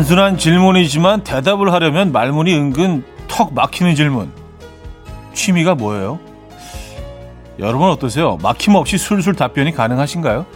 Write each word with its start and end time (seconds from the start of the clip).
단순한 0.00 0.38
질문이지만 0.38 1.24
대답을 1.24 1.74
하려면 1.74 2.10
말문이 2.10 2.54
은근 2.54 3.04
턱 3.28 3.52
막히는 3.52 3.94
질문. 3.94 4.32
취미가 5.34 5.74
뭐예요? 5.74 6.18
여러분 7.58 7.90
어떠세요? 7.90 8.38
막힘없이 8.42 8.96
술술 8.96 9.34
답변이 9.34 9.72
가능하신가요? 9.72 10.46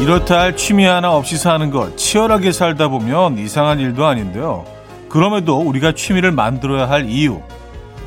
이렇다 0.00 0.40
할 0.40 0.56
취미 0.56 0.84
하나 0.84 1.12
없이 1.14 1.38
사는 1.38 1.70
것 1.70 1.96
치열하게 1.96 2.52
살다 2.52 2.88
보면 2.88 3.38
이상한 3.38 3.80
일도 3.80 4.04
아닌데요. 4.04 4.66
그럼에도 5.08 5.58
우리가 5.58 5.92
취미를 5.92 6.32
만들어야 6.32 6.88
할 6.88 7.08
이유 7.08 7.40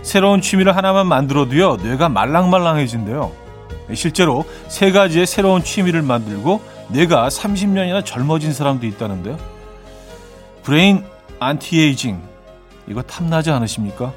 새로운 0.03 0.39
취미를 0.39 0.75
하나만 0.75 1.07
만들어도요 1.07 1.77
뇌가 1.77 2.09
말랑말랑해진대요. 2.09 3.31
실제로 3.95 4.45
세 4.67 4.91
가지의 4.91 5.25
새로운 5.25 5.63
취미를 5.63 6.03
만들고 6.03 6.61
뇌가 6.89 7.27
30년이나 7.30 8.05
젊어진 8.05 8.53
사람도 8.53 8.85
있다는데요. 8.85 9.38
Brain 10.61 11.03
anti-aging 11.39 12.22
이거 12.88 13.02
탐나지 13.02 13.50
않으십니까? 13.50 14.13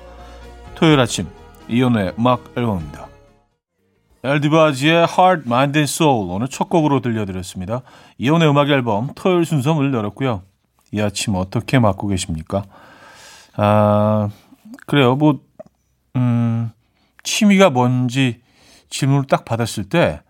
토요일 0.74 1.00
아침 1.00 1.27
이연의 1.68 2.12
음악 2.18 2.44
앨범입니다. 2.55 3.11
엘디바지의 4.24 5.06
Heart, 5.08 5.42
Mind 5.46 5.78
and 5.78 5.90
Soul 5.90 6.30
오늘 6.30 6.48
첫 6.48 6.68
곡으로 6.68 7.00
들려드렸습니다. 7.00 7.82
이혼의 8.18 8.48
음악 8.48 8.70
앨범 8.70 9.10
토요일 9.14 9.44
순서 9.44 9.74
문 9.74 9.92
열었고요. 9.92 10.42
이 10.92 11.00
아침 11.00 11.34
어떻게 11.34 11.78
맞고 11.78 12.08
계십니까? 12.08 12.64
아 13.56 14.28
그래요. 14.86 15.16
뭐 15.16 15.40
음, 16.16 16.70
취미가 17.22 17.70
뭔지 17.70 18.40
질문을 18.90 19.26
딱 19.26 19.44
받았을 19.44 19.84
때 19.84 20.20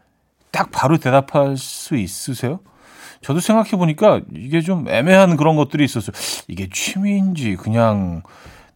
딱 0.52 0.70
바로 0.70 0.98
대답할 0.98 1.56
수 1.56 1.96
있으세요? 1.96 2.60
저도 3.22 3.40
생각해 3.40 3.70
보니까 3.70 4.20
이게 4.34 4.60
좀 4.60 4.88
애매한 4.88 5.36
그런 5.36 5.56
것들이 5.56 5.84
있었어요. 5.84 6.14
이게 6.46 6.68
취미인지 6.70 7.56
그냥 7.56 8.22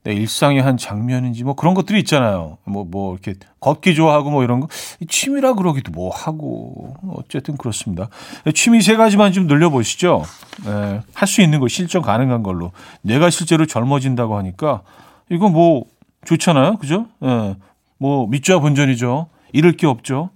내 0.07 0.13
일상의 0.13 0.63
한 0.63 0.77
장면인지 0.77 1.43
뭐 1.43 1.55
그런 1.55 1.75
것들이 1.75 1.99
있잖아요. 1.99 2.59
뭐, 2.63 2.85
뭐 2.85 3.15
이렇게 3.15 3.35
걷기 3.59 3.97
좋아하고 3.97 4.31
뭐 4.31 4.45
이런 4.45 4.61
거. 4.61 4.69
취미라 5.09 5.55
그러기도 5.55 5.91
뭐 5.91 6.15
하고. 6.15 6.95
어쨌든 7.17 7.57
그렇습니다. 7.57 8.09
취미 8.55 8.83
세 8.83 8.95
가지만 8.95 9.33
좀 9.33 9.49
늘려보시죠. 9.49 10.23
네, 10.65 11.01
할수 11.13 11.43
있는 11.43 11.59
거, 11.59 11.67
실전 11.67 12.03
가능한 12.03 12.45
걸로. 12.45 12.71
내가 13.03 13.31
실제로 13.31 13.67
젊어진다고 13.67 14.39
하니까 14.39 14.83
이거 15.29 15.49
뭐 15.49 15.87
좋잖아요. 16.25 16.77
그죠? 16.77 17.09
네, 17.19 17.57
뭐 17.99 18.29
밑좌 18.29 18.61
본전이죠. 18.61 19.27
잃을 19.53 19.73
게 19.73 19.89
없죠. 19.89 20.31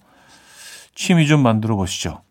취미 0.96 1.28
좀 1.28 1.44
만들어 1.44 1.76
보시죠. 1.76 2.22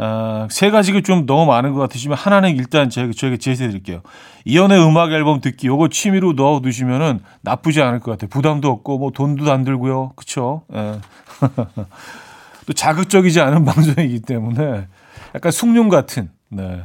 어, 0.00 0.46
세 0.48 0.70
가지가 0.70 1.00
좀 1.00 1.26
너무 1.26 1.44
많은 1.46 1.72
것 1.72 1.80
같으시면 1.80 2.16
하나는 2.16 2.56
일단 2.56 2.88
제가 2.88 3.10
저에게 3.16 3.36
제시해 3.36 3.68
드릴게요. 3.68 4.00
이연의 4.44 4.80
음악 4.86 5.10
앨범 5.10 5.40
듣기 5.40 5.66
요거 5.66 5.88
취미로 5.88 6.34
넣어 6.34 6.60
두시면은 6.60 7.18
나쁘지 7.40 7.82
않을 7.82 7.98
것 7.98 8.12
같아요. 8.12 8.28
부담도 8.28 8.70
없고 8.70 8.98
뭐 8.98 9.10
돈도 9.10 9.50
안 9.50 9.64
들고요. 9.64 10.12
그쵸? 10.14 10.62
예. 10.72 11.00
또 12.66 12.72
자극적이지 12.72 13.40
않은 13.40 13.64
방송이기 13.66 14.20
때문에 14.20 14.86
약간 15.34 15.50
숭늉 15.50 15.88
같은. 15.88 16.30
네. 16.48 16.80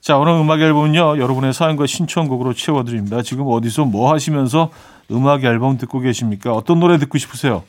자, 0.00 0.16
오늘 0.16 0.34
음악 0.34 0.60
앨범은요. 0.60 1.18
여러분의 1.18 1.52
사연과 1.52 1.86
신청곡으로 1.86 2.54
채워 2.54 2.84
드립니다. 2.84 3.20
지금 3.22 3.46
어디서 3.48 3.84
뭐 3.84 4.12
하시면서 4.12 4.70
음악 5.10 5.42
앨범 5.42 5.76
듣고 5.76 5.98
계십니까? 5.98 6.52
어떤 6.52 6.78
노래 6.78 6.98
듣고 6.98 7.18
싶으세요? 7.18 7.64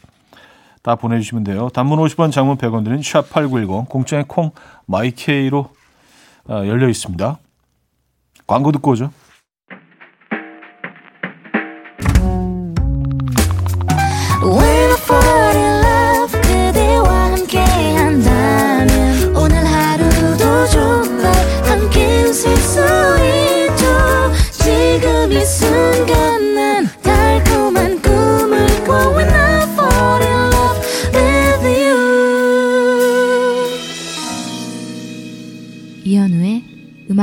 다 0.82 0.96
보내주시면 0.96 1.44
돼요. 1.44 1.70
단문 1.70 2.00
50원, 2.00 2.32
장문 2.32 2.58
100원 2.58 2.84
드는 2.84 3.00
샵8910, 3.02 3.90
공짜의 3.90 4.26
콩, 4.28 4.52
마이케이로 4.86 5.70
어, 6.50 6.54
열려 6.66 6.88
있습니다. 6.88 7.38
광고 8.48 8.72
듣고 8.72 8.92
오죠. 8.92 9.12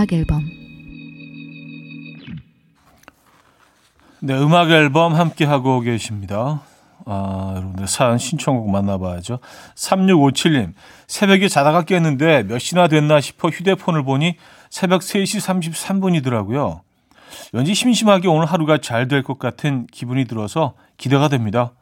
음악 0.07 0.13
앨범 0.13 0.49
네, 4.21 4.35
음악 4.39 4.71
앨범 4.71 5.15
함께 5.15 5.45
하고 5.45 5.81
계십니다. 5.81 6.63
아, 7.05 7.53
여러분들 7.57 7.87
사연 7.89 8.19
신청곡 8.19 8.71
만나봐야죠. 8.71 9.39
3657님, 9.75 10.75
새벽에 11.09 11.49
자다가 11.49 11.83
깼는데 11.83 12.45
몇 12.45 12.59
시나 12.59 12.87
됐나 12.89 13.21
싶어 13.21 13.49
휴대폰을 13.49 14.05
보니 14.05 14.37
새벽 14.71 15.01
3시 15.03 15.41
33분이더라고요. 15.81 16.81
왠지 17.53 17.75
심심하게 17.75 18.29
오늘 18.29 18.47
하루가 18.47 18.79
잘 18.79 19.09
될 19.09 19.23
것 19.23 19.39
같은 19.41 19.87
기분이 19.89 20.25
들어서 20.27 20.75
기대가 20.99 21.29
됩니다. 21.29 21.73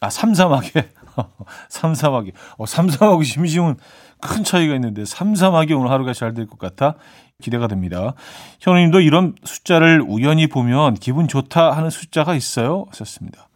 아, 0.00 0.10
삼삼하게. 0.10 0.90
삼삼하게. 1.70 2.32
어, 2.58 2.66
삼삼하고 2.66 3.22
심심은 3.22 3.76
큰 4.20 4.44
차이가 4.44 4.74
있는데 4.74 5.04
삼삼하게 5.04 5.74
오늘 5.74 5.90
하루가 5.90 6.12
잘 6.14 6.32
될 6.34 6.46
것 6.46 6.58
같아 6.58 6.94
기대가 7.42 7.66
됩니다. 7.66 8.14
현우님도 8.60 9.00
이런 9.00 9.34
숫자를 9.44 10.02
우연히 10.06 10.46
보면 10.46 10.94
기분 10.94 11.28
좋다 11.28 11.72
하는 11.72 11.90
숫자가 11.90 12.34
있어요? 12.34 12.86
하셨습니다. 12.90 13.48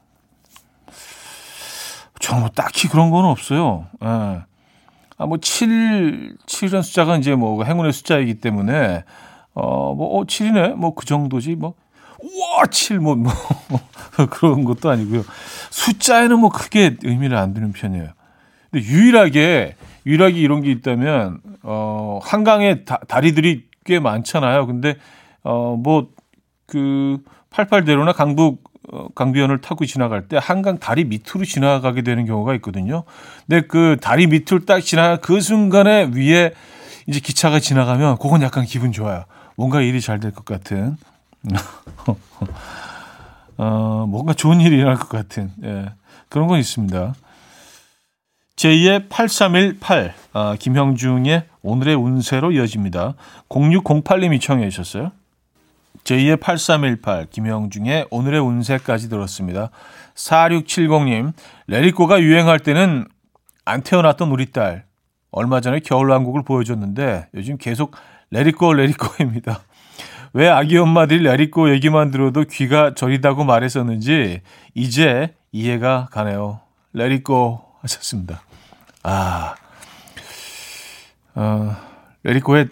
저는 2.21 2.43
뭐 2.43 2.51
딱히 2.51 2.89
그런 2.89 3.11
건 3.11 3.25
없어요. 3.25 3.87
예. 4.05 4.07
아, 4.07 5.27
뭐, 5.27 5.37
7, 5.39 6.37
7이라는 6.47 6.83
숫자가 6.83 7.17
이제 7.19 7.35
뭐 7.35 7.63
행운의 7.63 7.93
숫자이기 7.93 8.35
때문에, 8.41 9.05
어, 9.55 9.95
뭐, 9.95 10.19
어, 10.19 10.25
7이네? 10.25 10.75
뭐 10.75 10.95
그 10.95 11.05
정도지. 11.05 11.57
뭐, 11.57 11.75
우와, 12.21 12.67
7, 12.71 13.01
뭐, 13.01 13.17
뭐, 13.17 13.33
그런 14.31 14.65
것도 14.65 14.89
아니고요. 14.91 15.23
숫자에는 15.71 16.39
뭐 16.39 16.51
크게 16.51 16.97
의미를 17.03 17.37
안 17.37 17.53
두는 17.55 17.73
편이에요. 17.73 18.09
근데 18.71 18.87
유일하게, 18.87 19.77
유일하게 20.07 20.39
이런 20.39 20.63
게 20.63 20.71
있다면, 20.71 21.41
어, 21.63 22.19
한강에 22.23 22.85
다, 22.85 22.99
다리들이 23.09 23.70
꽤 23.85 23.99
많잖아요. 23.99 24.67
근데 24.67 24.97
어뭐 25.43 26.09
그 26.67 27.19
88대로나 27.51 28.15
강북 28.15 28.63
어, 28.93 29.09
강변을 29.15 29.61
타고 29.61 29.85
지나갈 29.87 30.27
때 30.29 30.39
한강 30.41 30.79
다리 30.79 31.05
밑으로 31.05 31.45
지나가게 31.45 32.03
되는 32.03 32.27
경우가 32.27 32.55
있거든요. 32.57 33.05
근데 33.47 33.67
그 33.67 33.97
다리 34.01 34.27
밑을 34.27 34.67
딱 34.67 34.81
지나가 34.81 35.17
그 35.17 35.41
순간에 35.41 36.11
위에 36.15 36.53
이제 37.07 37.21
기차가 37.21 37.61
지나가면 37.61 38.19
그건 38.19 38.43
약간 38.43 38.65
기분 38.65 38.93
좋아요. 38.93 39.25
뭔가 39.57 39.81
일이 39.81 40.01
잘 40.01 40.19
될 40.21 40.33
것 40.33 40.45
같은. 40.45 40.97
어, 43.59 44.07
뭔가 44.09 44.33
좋은 44.33 44.61
일이 44.61 44.77
일어날 44.77 44.97
것 44.97 45.09
같은. 45.09 45.51
예. 45.65 45.93
그런 46.29 46.47
건 46.47 46.59
있습니다. 46.59 47.15
제2의 48.61 49.09
8318, 49.09 50.13
아, 50.35 50.55
김형중의 50.59 51.45
오늘의 51.63 51.95
운세로 51.95 52.53
이어집니다. 52.53 53.15
0608님이 53.49 54.39
청해 54.39 54.69
주셨어요. 54.69 55.13
제2의 56.05 56.39
8318, 56.39 57.29
김형중의 57.31 58.09
오늘의 58.11 58.41
운세까지 58.41 59.09
들었습니다. 59.09 59.71
4670님, 60.15 61.33
레리코가 61.69 62.21
유행할 62.21 62.59
때는 62.59 63.07
안 63.65 63.81
태어났던 63.81 64.31
우리 64.31 64.53
딸. 64.53 64.85
얼마 65.31 65.63
전에 65.63 65.79
겨울왕국을 65.81 66.43
보여줬는데 66.43 67.29
요즘 67.33 67.57
계속 67.57 67.97
레리코 68.31 68.75
레리코입니다. 68.75 69.63
왜 70.35 70.51
아기 70.51 70.77
엄마들이 70.77 71.23
레리코 71.23 71.71
얘기만 71.73 72.11
들어도 72.11 72.45
귀가 72.45 72.95
저리다고 72.95 73.45
말했었는지 73.45 74.43
이제 74.75 75.35
이해가 75.51 76.09
가네요. 76.11 76.61
레리코 76.93 77.63
하셨습니다. 77.81 78.43
아, 79.03 79.55
어, 81.35 81.77
레리코의 82.23 82.69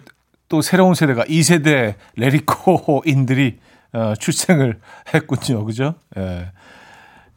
또 0.47 0.61
새로운 0.61 0.95
세대가 0.95 1.23
2세대 1.25 1.95
레리코인들이 2.15 3.59
어, 3.93 4.13
출생을 4.19 4.79
했군요. 5.13 5.65
그죠? 5.65 5.95
예. 6.17 6.51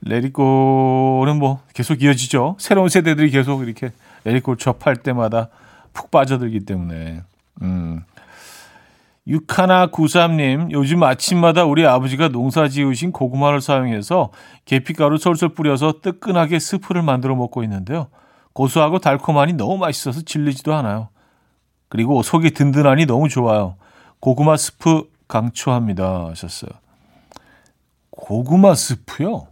레리코는 0.03 1.39
뭐 1.39 1.63
계속 1.75 2.03
이어지죠. 2.03 2.57
새로운 2.59 2.89
세대들이 2.89 3.31
계속 3.31 3.63
이렇게 3.63 3.93
레리코를 4.25 4.59
접할 4.59 4.97
때마다 4.97 5.49
푹 5.93 6.11
빠져들기 6.11 6.65
때문에. 6.65 7.23
음. 7.63 8.03
육하나 9.27 9.87
구삼님, 9.87 10.73
요즘 10.73 11.05
아침마다 11.05 11.65
우리 11.65 11.87
아버지가 11.87 12.29
농사 12.29 12.67
지으신 12.67 13.13
고구마를 13.13 13.61
사용해서 13.61 14.31
계피가루 14.65 15.19
솔솔 15.19 15.51
뿌려서 15.51 16.01
뜨끈하게 16.03 16.59
스프를 16.59 17.03
만들어 17.03 17.37
먹고 17.37 17.63
있는데요. 17.63 18.09
고소하고 18.53 18.99
달콤하니 18.99 19.55
너무 19.55 19.79
맛있어서 19.79 20.23
질리지도 20.23 20.75
않아요. 20.75 21.09
그리고 21.89 22.23
속이 22.23 22.53
든든하니 22.53 23.07
너무 23.07 23.29
좋아요. 23.29 23.77
고구마 24.21 24.57
스프 24.57 25.11
강추합니다. 25.29 26.29
하셨어요. 26.31 26.71
고구마 28.11 28.75
스프요? 28.75 29.47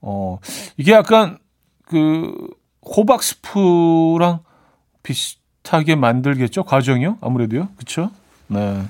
어, 0.00 0.38
이게 0.76 0.92
약간 0.92 1.38
그 1.84 2.34
호박 2.82 3.22
스프랑 3.22 4.40
비슷하게 5.02 5.96
만들겠죠? 5.96 6.64
과정이요? 6.64 7.18
아무래도요. 7.20 7.68
그쵸? 7.76 8.10
네. 8.48 8.82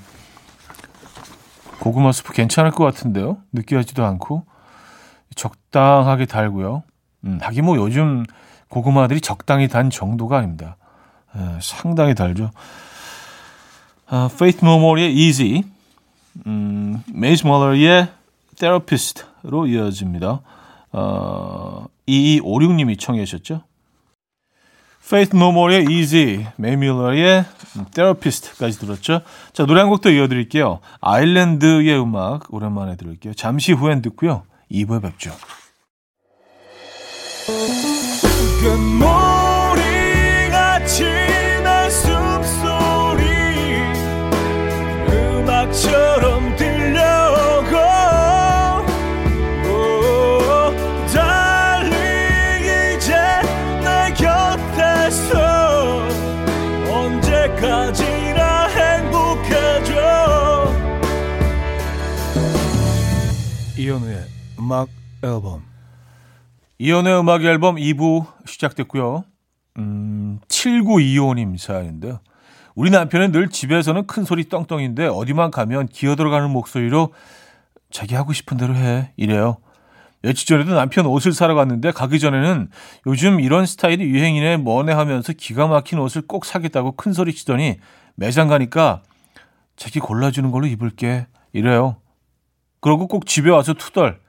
고구마 1.81 2.13
스프 2.13 2.33
괜찮을 2.33 2.71
것 2.71 2.85
같은데요. 2.85 3.39
느끼하지도 3.53 4.05
않고 4.05 4.45
적당하게 5.37 6.27
달고요. 6.27 6.83
음, 7.25 7.39
하긴 7.41 7.65
뭐 7.65 7.77
요즘 7.77 8.25
고구마들이 8.69 9.21
적당히 9.21 9.69
단 9.69 9.91
정도가 9.91 10.39
아닙니다. 10.39 10.77
네, 11.35 11.59
상당히 11.61 12.15
달죠. 12.15 12.51
아, 14.07 14.29
Faith 14.33 14.65
No 14.65 14.77
More의 14.79 15.15
Easy, 15.15 15.63
음, 16.47 17.03
메이 17.13 17.47
뮬러의 17.47 18.09
Therapist로 18.59 19.67
이어집니다. 19.67 20.41
어, 20.93 21.87
2256님이 22.09 22.99
청해 22.99 23.25
주셨죠? 23.25 23.63
Faith 25.05 25.37
No 25.37 25.51
More의 25.51 25.87
Easy, 25.91 26.47
메이 26.57 26.77
뮬러의 26.77 27.45
Therapist까지 27.95 28.79
들었죠. 28.79 29.21
자, 29.53 29.65
노래 29.67 29.81
한 29.81 29.89
곡 29.91 30.01
더 30.03 30.11
이어드릴게요. 30.11 30.81
아일랜드의 31.01 31.99
음악 32.01 32.53
오랜만에 32.53 32.97
들을게요. 32.97 33.35
잠시 33.35 33.73
후엔 33.73 34.03
듣고요. 34.03 34.43
2부에 34.71 35.01
뵙죠. 35.03 35.31
금모리같이 39.79 41.05
날 41.63 41.91
숨소리 41.91 43.23
음악처럼 45.09 46.57
들려오고 46.57 47.77
오, 49.69 50.75
달리 51.13 52.97
이제 52.97 53.15
내 53.81 54.13
곁에서 54.15 55.33
언제까지나 56.91 58.67
행복해져. 58.69 59.93
이현우의 63.77 64.27
음악 64.59 64.89
앨범 65.23 65.68
이현우의 66.81 67.21
음악 67.21 67.43
앨범 67.43 67.75
2부 67.75 68.27
시작됐고요. 68.47 69.25
음, 69.79 70.39
7925님 70.49 71.59
사연인데요. 71.59 72.21
우리 72.77 72.91
남편은 72.91 73.33
늘 73.33 73.49
집에서는 73.49 74.07
큰 74.07 74.25
소리 74.25 74.49
떵떵인데 74.49 75.09
어디만 75.09 75.51
가면 75.51 75.87
기어 75.89 76.15
들어가는 76.15 76.49
목소리로 76.51 77.13
자기 77.91 78.15
하고 78.15 78.33
싶은 78.33 78.57
대로 78.57 78.77
해 78.77 79.13
이래요. 79.17 79.57
며칠 80.23 80.47
전에도 80.47 80.75
남편 80.75 81.07
옷을 81.07 81.33
사러 81.33 81.57
갔는데 81.57 81.91
가기 81.91 82.21
전에는 82.21 82.71
요즘 83.07 83.41
이런 83.41 83.67
스타일이 83.67 84.05
유행이네 84.05 84.59
뭐네 84.59 84.93
하면서 84.93 85.33
기가 85.33 85.67
막힌 85.67 85.99
옷을 85.99 86.23
꼭 86.23 86.45
사겠다고 86.45 86.93
큰 86.93 87.13
소리 87.13 87.35
치더니 87.35 87.79
매장 88.15 88.47
가니까 88.47 89.03
자기 89.75 89.99
골라주는 89.99 90.49
걸로 90.53 90.67
입을게 90.67 91.27
이래요. 91.53 91.97
그러고 92.81 93.09
꼭 93.09 93.27
집에 93.27 93.51
와서 93.51 93.75
투덜 93.75 94.21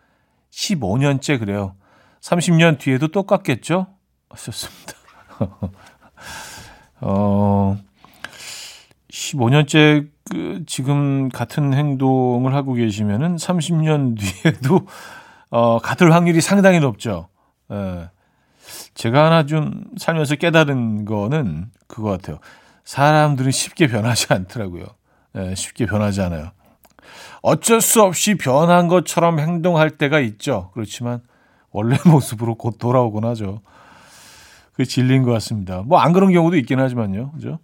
15년째 0.51 1.37
그래요. 1.37 1.75
30년 2.21 2.77
뒤에도 2.79 3.07
똑같겠죠? 3.07 3.87
하셨습니다. 4.29 4.93
어, 7.01 7.77
15년째 9.09 10.09
그 10.29 10.63
지금 10.67 11.29
같은 11.29 11.73
행동을 11.73 12.53
하고 12.53 12.73
계시면은 12.73 13.37
30년 13.37 14.17
뒤에도 14.19 14.87
어, 15.49 15.79
같을 15.79 16.13
확률이 16.13 16.41
상당히 16.41 16.79
높죠. 16.79 17.29
예. 17.71 18.09
제가 18.93 19.25
하나 19.25 19.45
좀 19.45 19.85
살면서 19.97 20.35
깨달은 20.35 21.05
거는 21.05 21.71
그거 21.87 22.09
같아요. 22.11 22.39
사람들은 22.83 23.51
쉽게 23.51 23.87
변하지 23.87 24.27
않더라고요. 24.33 24.85
예, 25.37 25.55
쉽게 25.55 25.85
변하지 25.85 26.21
않아요. 26.21 26.51
어쩔 27.41 27.81
수 27.81 28.01
없이 28.01 28.35
변한 28.35 28.87
것처럼 28.87 29.39
행동할 29.39 29.91
때가 29.91 30.19
있죠. 30.19 30.71
그렇지만 30.73 31.21
원래 31.71 31.97
모습으로 32.05 32.55
곧 32.55 32.77
돌아오곤 32.79 33.25
하죠. 33.25 33.61
그 34.73 34.85
진리인 34.85 35.23
것 35.23 35.31
같습니다. 35.33 35.81
뭐 35.85 35.99
안 35.99 36.13
그런 36.13 36.31
경우도 36.31 36.55
있긴 36.57 36.79
하지만요. 36.79 37.31
그죠? 37.31 37.59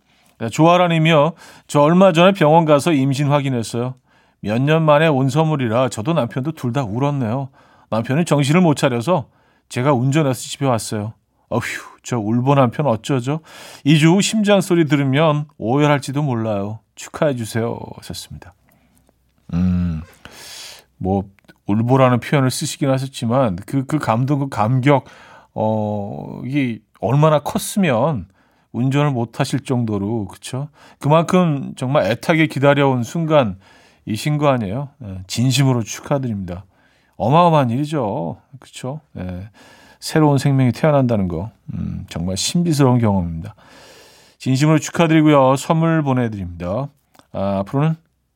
조아라님이요. 0.52 1.34
저 1.68 1.82
얼마 1.82 2.12
전에 2.12 2.34
병원 2.34 2.66
가서 2.66 2.92
임신 2.92 3.28
확인했어요. 3.28 3.96
몇 4.42 4.60
년 4.62 4.84
만에 4.84 5.08
온 5.08 5.30
선물이라 5.30 5.90
저도 5.90 6.14
남편도 6.14 6.52
둘 6.54 6.74
다 6.74 6.84
울었네요. 6.84 7.50
남편은 7.90 8.26
정신을 8.26 8.62
못 8.62 8.76
차려서 8.76 9.28
제가 9.70 9.94
운전해서 9.94 10.40
집에 10.40 10.66
왔어요. 10.66 11.14
어휴, 11.50 11.62
저 12.04 12.18
울보 12.20 12.56
남편 12.56 12.86
어쩌죠? 12.88 13.40
2주 13.86 14.14
후 14.16 14.22
심장 14.22 14.62
소리 14.62 14.86
들으면 14.86 15.46
오열할지도 15.58 16.22
몰라요. 16.22 16.80
축하해 16.96 17.36
주세요. 17.36 17.80
하셨습니다. 17.98 18.54
음, 19.54 20.02
뭐 20.98 21.24
울보라는 21.68 22.20
표현을 22.20 22.52
쓰시긴 22.52 22.90
하셨지만 22.90 23.58
그, 23.66 23.86
그 23.86 24.00
감동, 24.00 24.40
그 24.40 24.50
감격, 24.50 25.06
어, 25.54 26.42
이게 26.46 26.80
얼마나 27.00 27.40
컸으면 27.40 28.28
운전을 28.72 29.12
못 29.12 29.40
하실 29.40 29.62
정도로, 29.62 30.28
그쵸? 30.28 30.68
그만큼 31.00 31.74
정말 31.78 32.12
애타게 32.12 32.48
기다려온 32.48 33.04
순간이신 33.04 34.38
거 34.38 34.50
아니에요? 34.50 34.90
예, 35.04 35.22
진심으로 35.28 35.84
축하드립니다. 35.84 36.66
어마어마한 37.16 37.70
일이죠. 37.70 38.38
그쵸? 38.60 39.00
예, 39.18 39.50
새로운 40.00 40.38
생명이 40.38 40.74
태어난다는 40.74 41.30
거. 41.30 41.52
음, 41.74 42.06
정말 42.10 42.36
신비스러운 42.36 43.00
경험입니다. 43.00 43.56
진심으로 44.40 44.80
축하드리고요. 44.80 45.56
선물 45.56 46.04
보내드립니다. 46.04 46.90
아, 47.32 47.60
앞으로는 47.60 47.96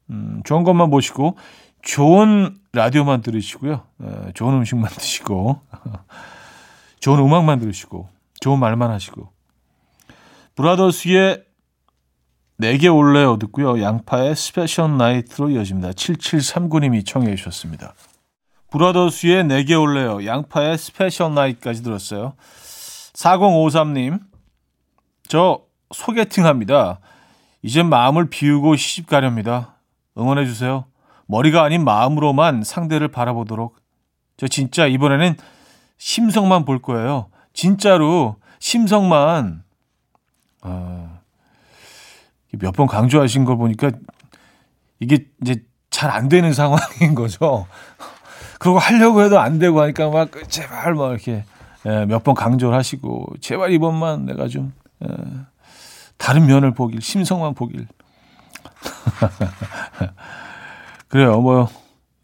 음, 0.09 0.41
좋은 0.45 0.63
것만 0.63 0.89
보시고 0.89 1.35
좋은 1.81 2.57
라디오만 2.73 3.21
들으시고요. 3.21 3.83
에, 4.03 4.31
좋은 4.33 4.53
음식만 4.55 4.89
드시고 4.97 5.61
좋은 6.99 7.19
음악만 7.19 7.59
들으시고 7.59 8.09
좋은 8.39 8.59
말만 8.59 8.91
하시고 8.91 9.31
브라더스의 10.55 11.45
내게 12.57 12.89
올래요 12.89 13.37
듣고요. 13.39 13.81
양파의 13.81 14.35
Special 14.35 14.97
Night로 14.97 15.51
이어집니다. 15.51 15.91
7739님이 15.91 17.05
청해 17.05 17.35
주셨습니다. 17.35 17.93
브라더스의 18.69 19.45
내게 19.45 19.75
올래요. 19.75 20.25
양파의 20.25 20.77
Special 20.77 21.33
Night까지 21.33 21.83
들었어요. 21.83 22.33
4053님 23.13 24.19
저 25.29 25.61
소개팅 25.93 26.45
합니다. 26.45 26.99
이제 27.61 27.81
마음을 27.83 28.29
비우고 28.29 28.75
시집 28.75 29.07
가렵니다. 29.07 29.75
응원해 30.17 30.45
주세요. 30.45 30.85
머리가 31.29 31.61
아닌 31.63 31.83
마음으로만 31.83 32.63
상대를 32.63 33.07
바라보도록. 33.09 33.75
저 34.35 34.47
진짜 34.47 34.87
이번에는 34.87 35.35
심성만 35.99 36.65
볼 36.65 36.81
거예요. 36.81 37.27
진짜로 37.53 38.37
심성만. 38.59 39.63
아, 40.61 41.19
몇번 42.51 42.87
강조하신 42.87 43.45
걸 43.45 43.57
보니까 43.57 43.91
이게 44.99 45.27
이제 45.41 45.63
잘 45.91 46.09
안 46.09 46.29
되는 46.29 46.51
상황인 46.51 47.13
거죠. 47.13 47.67
그리고 48.59 48.79
하려고 48.79 49.21
해도 49.21 49.39
안 49.39 49.59
되고 49.59 49.79
하니까 49.81 50.09
막 50.09 50.31
제발 50.49 50.95
막 50.95 51.11
이렇게 51.11 51.43
예, 51.85 52.05
몇 52.05 52.23
번 52.23 52.33
강조를 52.33 52.75
하시고 52.75 53.27
제발 53.39 53.71
이번만 53.71 54.25
내가 54.25 54.47
좀 54.47 54.73
예, 55.03 55.07
다른 56.17 56.47
면을 56.47 56.73
보길 56.73 57.01
심성만 57.01 57.53
보길 57.53 57.87
그래요. 61.09 61.41
뭐 61.41 61.69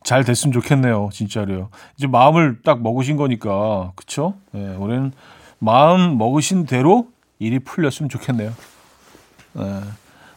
잘 0.05 0.23
됐으면 0.23 0.53
좋겠네요. 0.53 1.09
진짜로요. 1.11 1.69
이제 1.97 2.05
마음을 2.05 2.61
딱 2.63 2.81
먹으신 2.81 3.17
거니까 3.17 3.91
그쵸? 3.95 4.35
네, 4.51 4.75
올해는 4.75 5.11
마음 5.57 6.19
먹으신 6.19 6.67
대로 6.67 7.07
일이 7.39 7.57
풀렸으면 7.57 8.07
좋겠네요. 8.07 8.53
네, 9.53 9.81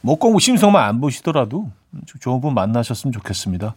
뭐꼭 0.01 0.41
심성만 0.41 0.83
안 0.83 1.03
보시더라도 1.03 1.71
좋은 2.19 2.41
분 2.41 2.55
만나셨으면 2.55 3.13
좋겠습니다. 3.13 3.75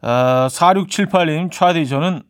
아, 0.00 0.48
4678님, 0.50 1.52
차디 1.52 1.86
저는 1.86 2.22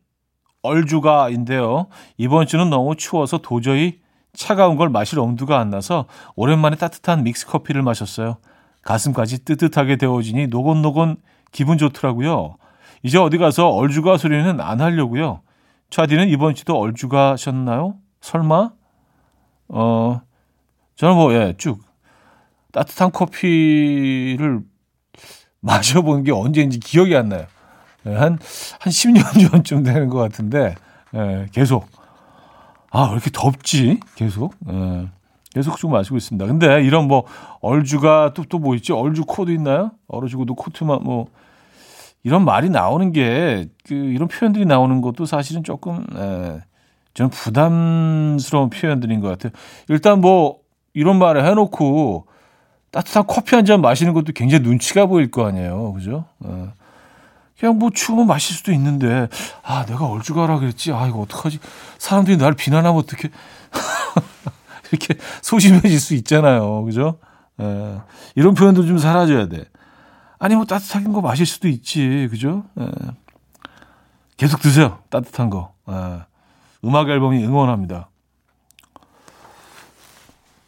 얼주가인데요. 0.62 1.86
이번 2.16 2.48
주는 2.48 2.68
너무 2.70 2.96
추워서 2.96 3.38
도저히 3.38 4.00
차가운 4.34 4.76
걸 4.76 4.88
마실 4.88 5.20
엄두가 5.20 5.60
안 5.60 5.70
나서 5.70 6.06
오랜만에 6.34 6.74
따뜻한 6.74 7.22
믹스 7.22 7.46
커피를 7.46 7.82
마셨어요. 7.82 8.38
가슴까지 8.86 9.44
뜨뜻하게 9.44 9.96
데워지니 9.96 10.46
노곤노곤 10.46 11.16
기분 11.50 11.76
좋더라고요. 11.76 12.56
이제 13.02 13.18
어디 13.18 13.36
가서 13.36 13.68
얼주가 13.68 14.16
소리는 14.16 14.60
안 14.60 14.80
하려고요. 14.80 15.42
차디는 15.90 16.28
이번 16.28 16.54
주도 16.54 16.78
얼주가셨나요? 16.78 17.96
설마? 18.20 18.70
어, 19.68 20.20
저는 20.94 21.16
뭐, 21.16 21.34
예, 21.34 21.54
쭉 21.58 21.80
따뜻한 22.72 23.10
커피를 23.10 24.60
마셔본 25.60 26.22
게 26.22 26.32
언제인지 26.32 26.78
기억이 26.78 27.16
안 27.16 27.28
나요. 27.28 27.46
예, 28.06 28.14
한, 28.14 28.38
한 28.80 28.90
10년 28.90 29.22
전쯤 29.50 29.82
되는 29.82 30.08
것 30.08 30.18
같은데, 30.18 30.76
예, 31.14 31.46
계속. 31.52 31.88
아, 32.90 33.06
왜 33.06 33.12
이렇게 33.14 33.30
덥지? 33.32 33.98
계속. 34.14 34.54
예, 34.70 35.08
계속 35.56 35.78
쭉 35.78 35.88
마시고 35.90 36.18
있습니다. 36.18 36.44
근데 36.46 36.82
이런 36.84 37.08
뭐, 37.08 37.24
얼주가 37.62 38.32
또, 38.34 38.44
또 38.44 38.58
뭐 38.58 38.74
있지? 38.74 38.92
얼주 38.92 39.24
코도 39.24 39.50
있나요? 39.52 39.92
얼어주고도 40.06 40.54
코트만 40.54 40.98
뭐, 41.02 41.28
이런 42.22 42.44
말이 42.44 42.68
나오는 42.68 43.10
게, 43.10 43.66
그, 43.88 43.94
이런 43.94 44.28
표현들이 44.28 44.66
나오는 44.66 45.00
것도 45.00 45.24
사실은 45.24 45.64
조금, 45.64 46.04
예, 46.14 46.60
저는 47.14 47.30
부담스러운 47.30 48.68
표현들인 48.68 49.20
것 49.20 49.28
같아요. 49.28 49.50
일단 49.88 50.20
뭐, 50.20 50.58
이런 50.92 51.18
말을 51.18 51.46
해놓고, 51.46 52.26
따뜻한 52.90 53.26
커피 53.26 53.54
한 53.54 53.64
잔 53.64 53.80
마시는 53.80 54.12
것도 54.12 54.32
굉장히 54.34 54.62
눈치가 54.62 55.06
보일 55.06 55.30
거 55.30 55.46
아니에요. 55.46 55.94
그죠? 55.94 56.26
어. 56.40 56.72
그냥 57.58 57.78
뭐 57.78 57.88
추우면 57.94 58.26
마실 58.26 58.54
수도 58.54 58.72
있는데, 58.72 59.28
아, 59.62 59.86
내가 59.86 60.04
얼죽가라 60.06 60.58
그랬지. 60.58 60.92
아, 60.92 61.06
이거 61.06 61.20
어떡하지? 61.20 61.58
사람들이 61.96 62.36
날 62.36 62.52
비난하면 62.52 62.98
어떻게. 62.98 63.30
이렇게 64.92 65.14
소심해질 65.42 66.00
수 66.00 66.14
있잖아요. 66.14 66.84
그죠? 66.84 67.18
에, 67.60 67.98
이런 68.34 68.54
표현도 68.54 68.86
좀 68.86 68.98
사라져야 68.98 69.48
돼. 69.48 69.64
아니, 70.38 70.54
뭐 70.54 70.64
따뜻한 70.64 71.12
거 71.12 71.20
마실 71.20 71.46
수도 71.46 71.68
있지. 71.68 72.28
그죠? 72.30 72.64
에. 72.78 72.86
계속 74.36 74.60
드세요. 74.60 74.98
따뜻한 75.10 75.50
거. 75.50 75.72
에. 75.88 75.92
음악 76.84 77.08
앨범이 77.08 77.42
응원합니다. 77.44 78.08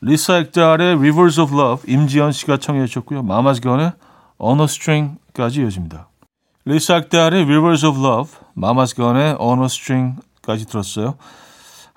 리사 0.00 0.38
액달의 0.38 0.94
Rivers 0.94 1.40
of 1.40 1.54
Love 1.54 1.92
임지연 1.92 2.32
씨가 2.32 2.58
청해 2.58 2.86
주셨고요. 2.86 3.22
마마스 3.22 3.60
건의 3.60 3.92
On 4.38 4.60
a 4.60 4.64
String까지 4.64 5.60
이어집니다. 5.62 6.08
리사 6.64 6.98
액달의 6.98 7.42
Rivers 7.42 7.84
of 7.84 7.98
Love, 7.98 8.32
마마스 8.54 8.94
건의 8.94 9.36
On 9.40 9.58
a 9.60 9.64
String까지 9.64 10.66
들었어요. 10.66 11.16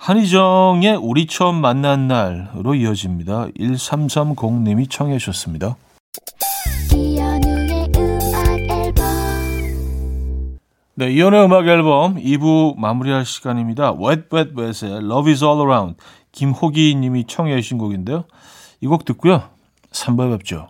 한희정의 0.01 0.95
우리 0.95 1.27
처음 1.27 1.61
만난 1.61 2.07
날로 2.07 2.73
이어집니다. 2.73 3.49
1330님이 3.49 4.89
청해 4.89 5.19
주셨습니다. 5.19 5.75
네, 10.95 11.11
이연의 11.11 11.45
음악 11.45 11.67
앨범 11.67 12.15
2부 12.15 12.77
마무리할 12.79 13.25
시간입니다. 13.25 13.93
Wet 13.93 14.23
Wet 14.33 14.53
Wet의 14.57 15.05
Love 15.05 15.31
is 15.33 15.43
All 15.43 15.59
Around 15.61 15.97
김호기 16.31 16.95
님이 16.95 17.25
청해 17.27 17.55
주신 17.61 17.77
곡인데요. 17.77 18.23
이 18.81 18.87
곡 18.87 19.05
듣고요. 19.05 19.43
3부에 19.91 20.31
뵙죠. 20.31 20.69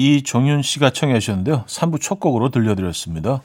이종윤 0.00 0.62
씨가 0.62 0.90
청해 0.90 1.18
주셨는데요. 1.20 1.64
3부 1.66 2.00
첫 2.00 2.18
곡으로 2.20 2.48
들려드렸습니다. 2.48 3.42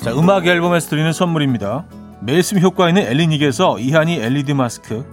자, 0.00 0.12
음악 0.12 0.46
앨범에서 0.46 0.90
드리는 0.90 1.12
선물입니다. 1.12 1.86
매일 2.20 2.42
쓰 2.42 2.56
효과 2.60 2.88
있는 2.88 3.02
엘리닉에서 3.02 3.80
이하니 3.80 4.14
LED 4.14 4.54
마스크, 4.54 5.04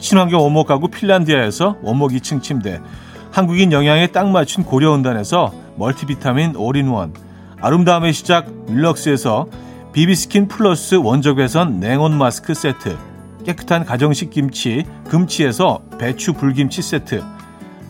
친환경 0.00 0.42
원목 0.42 0.66
가구 0.66 0.88
핀란디아에서 0.88 1.76
원목 1.82 2.10
2층 2.12 2.42
침대, 2.42 2.80
한국인 3.30 3.70
영양에 3.70 4.08
딱 4.08 4.28
맞춘 4.28 4.64
고려은단에서 4.64 5.52
멀티비타민 5.76 6.56
올인원, 6.56 7.14
아름다움의 7.60 8.12
시작 8.12 8.48
윌럭스에서 8.68 9.46
비비스킨 9.92 10.48
플러스 10.48 10.96
원적외선 10.96 11.78
냉온 11.78 12.16
마스크 12.18 12.54
세트, 12.54 12.96
깨끗한 13.48 13.86
가정식 13.86 14.28
김치 14.28 14.84
금치에서 15.08 15.80
배추 15.98 16.34
불김치 16.34 16.82
세트, 16.82 17.24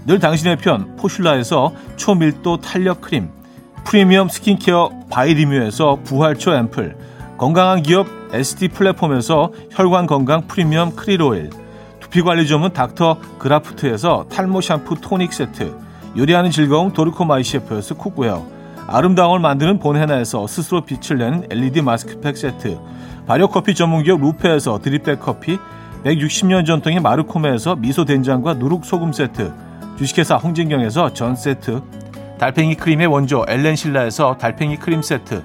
늘 0.06 0.20
당신의 0.20 0.56
편 0.56 0.94
포슐라에서 0.94 1.74
초밀도 1.96 2.58
탄력 2.58 3.00
크림. 3.00 3.28
프리미엄 3.84 4.28
스킨케어 4.28 4.90
바이리뮤에서 5.10 5.98
부활초 6.04 6.54
앰플. 6.54 6.96
건강한 7.38 7.82
기업 7.82 8.06
SD 8.32 8.68
플랫폼에서 8.68 9.50
혈관 9.70 10.06
건강 10.06 10.46
프리미엄 10.46 10.94
크릴 10.94 11.22
오일. 11.22 11.50
두피관리 11.98 12.46
전문 12.46 12.72
닥터 12.72 13.18
그라프트에서 13.38 14.26
탈모 14.30 14.60
샴푸 14.60 14.94
토닉 15.00 15.32
세트. 15.32 15.76
요리하는 16.16 16.52
즐거움 16.52 16.92
도르코 16.92 17.24
마이 17.24 17.42
셰프에서 17.42 17.96
cookware 17.96 18.57
아름다움을 18.88 19.38
만드는 19.38 19.78
본헤나에서 19.78 20.46
스스로 20.46 20.80
빛을 20.84 21.18
내는 21.18 21.46
LED 21.50 21.82
마스크팩 21.82 22.36
세트 22.36 22.78
발효커피 23.26 23.74
전문기업 23.74 24.20
루페에서 24.20 24.80
드립백 24.80 25.20
커피 25.20 25.58
160년 26.04 26.66
전통의 26.66 27.00
마르코메에서 27.00 27.76
미소된장과 27.76 28.54
누룩소금 28.54 29.12
세트 29.12 29.68
주식회사 29.98 30.36
홍진경에서 30.36 31.12
전 31.12 31.34
세트, 31.34 31.82
달팽이 32.38 32.76
크림의 32.76 33.08
원조 33.08 33.44
엘렌실라에서 33.48 34.36
달팽이 34.38 34.76
크림 34.76 35.02
세트, 35.02 35.42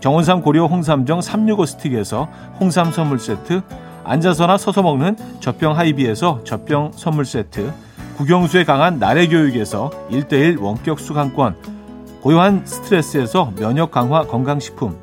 정원삼 0.00 0.40
고려 0.40 0.64
홍삼정 0.64 1.20
365 1.20 1.66
스틱에서 1.66 2.26
홍삼 2.58 2.92
선물 2.92 3.18
세트, 3.18 3.60
앉아서나 4.04 4.56
서서 4.56 4.82
먹는 4.82 5.18
젖병 5.40 5.76
하이비에서 5.76 6.44
젖병 6.44 6.92
선물 6.94 7.26
세트, 7.26 7.70
국영수에 8.16 8.64
강한 8.64 8.98
나래 8.98 9.28
교육에서 9.28 9.90
1대1 10.10 10.58
원격 10.58 10.98
수강권, 10.98 11.79
고요한 12.20 12.66
스트레스에서 12.66 13.52
면역 13.56 13.90
강화 13.90 14.26
건강식품, 14.26 14.98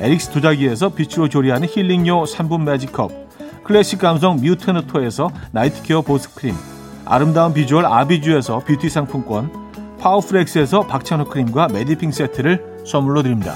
에릭스 0.00 0.32
도자기에서 0.32 0.90
빛으로 0.90 1.28
조리하는 1.28 1.66
힐링요 1.66 2.24
3분 2.24 2.64
매직컵, 2.64 3.64
클래식 3.64 3.98
감성 3.98 4.36
뮤테너토에서 4.36 5.30
night 5.52 5.80
care 5.80 6.02
보습크림, 6.02 6.54
아름다운 7.06 7.54
비주얼 7.54 7.86
아비주에서 7.86 8.60
뷰티 8.66 8.90
상품권, 8.90 9.50
파워프렉스에서 9.98 10.86
박찬호 10.86 11.26
크림과 11.26 11.68
메디핑 11.68 12.10
세트를 12.12 12.82
선물로 12.86 13.22
드립니다. 13.22 13.54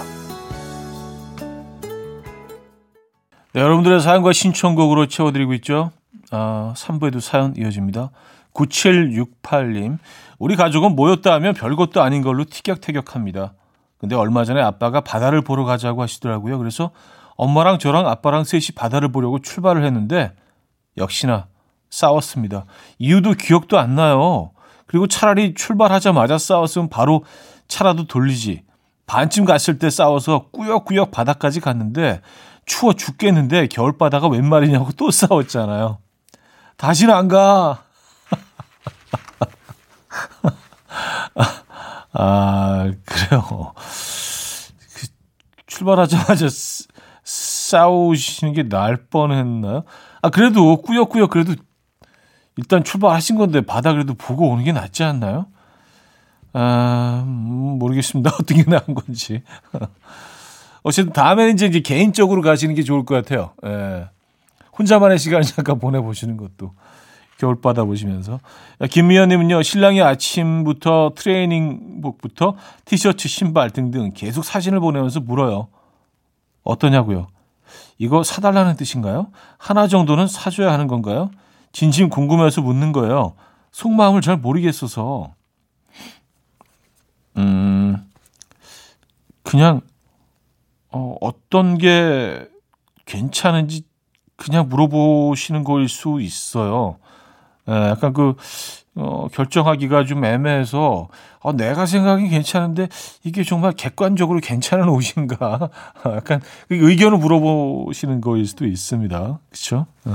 네, 3.52 3.60
여러분들의 3.60 4.00
사연과 4.00 4.32
신청곡으로 4.32 5.06
채워드리고 5.06 5.52
있죠. 5.54 5.90
아, 6.30 6.72
3부에도 6.76 7.20
사연 7.20 7.54
이어집니다. 7.56 8.10
9768님, 8.54 9.98
우리 10.38 10.56
가족은 10.56 10.96
모였다 10.96 11.32
하면 11.34 11.54
별것도 11.54 12.02
아닌 12.02 12.22
걸로 12.22 12.44
티격태격합니다. 12.44 13.54
근데 13.98 14.14
얼마 14.14 14.44
전에 14.44 14.60
아빠가 14.60 15.00
바다를 15.00 15.40
보러 15.42 15.64
가자고 15.64 16.02
하시더라고요. 16.02 16.58
그래서 16.58 16.90
엄마랑 17.36 17.78
저랑 17.78 18.06
아빠랑 18.06 18.44
셋이 18.44 18.68
바다를 18.74 19.10
보려고 19.10 19.38
출발을 19.38 19.84
했는데 19.84 20.32
역시나 20.96 21.46
싸웠습니다. 21.90 22.66
이유도 22.98 23.32
기억도 23.32 23.78
안 23.78 23.94
나요. 23.94 24.52
그리고 24.86 25.06
차라리 25.06 25.54
출발하자마자 25.54 26.38
싸웠으면 26.38 26.88
바로 26.88 27.24
차라도 27.68 28.06
돌리지. 28.06 28.64
반쯤 29.06 29.44
갔을 29.44 29.78
때 29.78 29.88
싸워서 29.88 30.48
꾸역꾸역 30.52 31.10
바다까지 31.10 31.60
갔는데 31.60 32.20
추워 32.66 32.92
죽겠는데 32.92 33.68
겨울바다가 33.68 34.28
웬 34.28 34.46
말이냐고 34.48 34.90
또 34.92 35.10
싸웠잖아요. 35.12 35.98
다시는 36.76 37.14
안 37.14 37.28
가. 37.28 37.85
아, 42.12 42.90
그래요. 43.04 43.72
그 44.94 45.06
출발하자마자 45.66 46.46
싸우시는 47.24 48.54
게 48.54 48.68
나을 48.68 48.96
뻔했나요? 49.06 49.84
아, 50.22 50.30
그래도 50.30 50.80
꾸역꾸역 50.80 51.30
그래도 51.30 51.54
일단 52.56 52.84
출발하신 52.84 53.36
건데 53.36 53.60
바다 53.60 53.92
그래도 53.92 54.14
보고 54.14 54.48
오는 54.48 54.64
게 54.64 54.72
낫지 54.72 55.04
않나요? 55.04 55.46
아, 56.52 57.22
음, 57.26 57.78
모르겠습니다. 57.78 58.30
어떤 58.40 58.56
게 58.56 58.64
나은 58.66 58.94
건지. 58.94 59.42
어쨌든 60.82 61.12
다음에는 61.12 61.52
이제, 61.52 61.66
이제 61.66 61.80
개인적으로 61.80 62.40
가시는 62.40 62.74
게 62.74 62.82
좋을 62.82 63.04
것 63.04 63.14
같아요. 63.14 63.52
예. 63.66 64.08
혼자만의 64.78 65.18
시간을 65.18 65.42
잠깐 65.44 65.78
보내보시는 65.78 66.36
것도 66.36 66.72
겨울바다 67.38 67.84
보시면서. 67.84 68.40
김미연님은요, 68.90 69.62
신랑이 69.62 70.02
아침부터 70.02 71.12
트레이닝복부터 71.16 72.56
티셔츠, 72.84 73.28
신발 73.28 73.70
등등 73.70 74.12
계속 74.14 74.44
사진을 74.44 74.80
보내면서 74.80 75.20
물어요. 75.20 75.68
어떠냐고요? 76.62 77.28
이거 77.98 78.22
사달라는 78.22 78.76
뜻인가요? 78.76 79.28
하나 79.58 79.86
정도는 79.88 80.26
사줘야 80.26 80.72
하는 80.72 80.86
건가요? 80.86 81.30
진심 81.72 82.08
궁금해서 82.08 82.62
묻는 82.62 82.92
거예요. 82.92 83.34
속마음을 83.72 84.20
잘 84.20 84.36
모르겠어서. 84.36 85.34
음, 87.36 87.96
그냥, 89.42 89.82
어, 90.90 91.16
어떤 91.20 91.76
게 91.76 92.48
괜찮은지 93.04 93.82
그냥 94.36 94.68
물어보시는 94.68 95.64
거일 95.64 95.88
수 95.88 96.20
있어요. 96.20 96.98
예, 97.68 97.72
약간 97.72 98.12
그, 98.12 98.34
어, 98.94 99.28
결정하기가 99.32 100.04
좀 100.04 100.24
애매해서, 100.24 101.08
어, 101.40 101.52
내가 101.52 101.86
생각이 101.86 102.28
괜찮은데, 102.28 102.88
이게 103.24 103.44
정말 103.44 103.72
객관적으로 103.72 104.40
괜찮은 104.40 104.88
옷인가? 104.88 105.70
약간 106.06 106.40
그 106.68 106.74
의견을 106.74 107.18
물어보시는 107.18 108.20
거일 108.20 108.46
수도 108.46 108.66
있습니다. 108.66 109.38
그쵸? 109.50 109.86
예. 110.06 110.12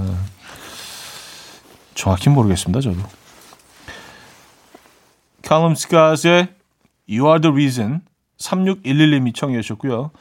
정확히 1.93 2.29
모르겠습니다, 2.29 2.81
저도. 2.81 3.01
칼럼 5.43 5.75
스카스의 5.75 6.47
You 7.09 7.27
Are 7.27 7.41
The 7.41 7.51
Reason 7.51 8.01
3611님이 8.39 9.35
청해 9.35 9.61
주셨고요. 9.61 10.11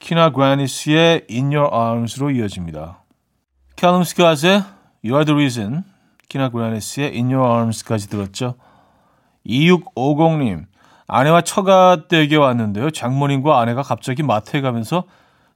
키나 0.00 0.30
그라니스의 0.30 1.26
In 1.30 1.52
Your 1.54 1.70
Arms로 1.72 2.30
이어집니다. 2.30 3.02
칼럼 3.76 4.04
스콧의 4.04 4.64
You 5.04 5.14
Are 5.14 5.24
The 5.24 5.34
Reason 5.34 5.84
키나 6.28 6.50
그라니스의 6.50 7.12
In 7.12 7.32
Your 7.32 7.50
Arms까지 7.50 8.08
들었죠. 8.08 8.54
2650님 9.46 10.66
아내와 11.06 11.40
처가댁에 11.40 12.36
왔는데요. 12.36 12.90
장모님과 12.90 13.58
아내가 13.60 13.82
갑자기 13.82 14.22
마트에 14.22 14.60
가면서 14.60 15.04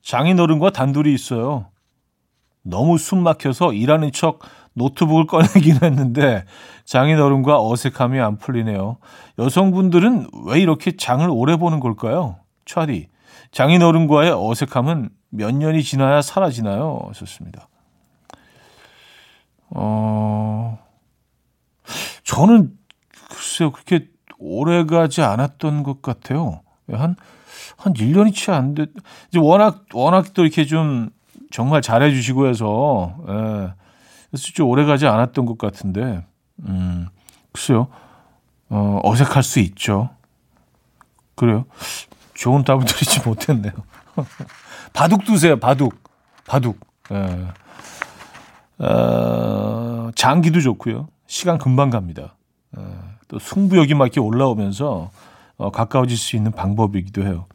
장인어른과 0.02 0.70
단둘이 0.70 1.12
있어요. 1.12 1.66
너무 2.62 2.96
숨 2.96 3.22
막혀서 3.22 3.74
일하는 3.74 4.12
척 4.12 4.40
노트북을 4.74 5.26
꺼내긴 5.26 5.78
했는데 5.82 6.44
장인어른과 6.86 7.60
어색함이 7.60 8.18
안 8.18 8.38
풀리네요. 8.38 8.96
여성분들은 9.38 10.28
왜 10.46 10.60
이렇게 10.60 10.96
장을 10.96 11.28
오래 11.30 11.56
보는 11.56 11.80
걸까요? 11.80 12.36
차디. 12.64 13.08
장인어른과의 13.50 14.32
어색함은 14.32 15.10
몇 15.28 15.54
년이 15.54 15.82
지나야 15.82 16.22
사라지나요? 16.22 17.10
좋습니다. 17.14 17.68
어, 19.74 20.78
저는 22.24 22.76
글쎄요, 23.30 23.72
그렇게 23.72 24.08
오래 24.38 24.84
가지 24.84 25.22
않았던 25.22 25.82
것 25.82 26.02
같아요. 26.02 26.60
한, 26.90 27.16
한 27.76 27.92
1년이 27.94 28.34
채 28.34 28.52
안 28.52 28.74
됐, 28.74 28.90
이제 29.28 29.38
워낙, 29.38 29.84
워낙 29.94 30.34
또 30.34 30.42
이렇게 30.44 30.64
좀 30.66 31.10
정말 31.50 31.82
잘해주시고 31.82 32.48
해서, 32.48 33.14
예. 33.28 33.74
그래서 34.30 34.46
좀 34.54 34.68
오래 34.68 34.84
가지 34.84 35.06
않았던 35.06 35.46
것 35.46 35.58
같은데, 35.58 36.24
음, 36.66 37.08
글쎄요. 37.52 37.88
어, 38.70 39.00
어색할 39.04 39.42
수 39.42 39.60
있죠. 39.60 40.10
그래요. 41.34 41.64
좋은 42.34 42.64
답을 42.64 42.84
드리지 42.84 43.20
못했네요. 43.28 43.72
바둑 44.94 45.24
두세요, 45.24 45.58
바둑. 45.58 45.94
바둑. 46.46 46.78
예. 47.12 47.46
어, 48.78 48.86
장기도 50.14 50.60
좋고요. 50.60 51.08
시간 51.26 51.58
금방 51.58 51.90
갑니다. 51.90 52.36
예. 52.78 52.82
또 53.28 53.38
승부욕이 53.38 53.94
막 53.94 54.06
이렇게 54.06 54.20
올라오면서 54.20 55.10
어, 55.56 55.70
가까워질 55.70 56.16
수 56.16 56.36
있는 56.36 56.52
방법이기도 56.52 57.22
해요. 57.22 57.46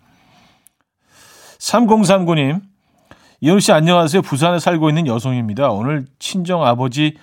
3039님, 1.60 2.62
이현우 3.42 3.60
씨 3.60 3.72
안녕하세요. 3.72 4.22
부산에 4.22 4.60
살고 4.60 4.90
있는 4.90 5.08
여성입니다. 5.08 5.70
오늘 5.70 6.06
친정 6.20 6.64
아버지 6.64 7.18